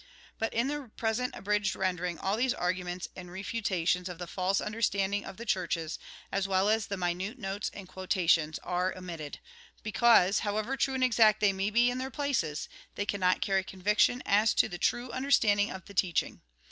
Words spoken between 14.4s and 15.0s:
to the